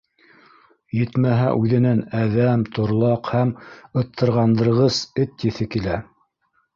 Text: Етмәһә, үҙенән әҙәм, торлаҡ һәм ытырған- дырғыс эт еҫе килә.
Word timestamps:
Етмәһә, 0.99 1.49
үҙенән 1.65 1.99
әҙәм, 2.21 2.63
торлаҡ 2.77 3.29
һәм 3.33 3.51
ытырған- 4.03 4.55
дырғыс 4.63 4.97
эт 5.25 5.45
еҫе 5.49 5.69
килә. 5.77 5.99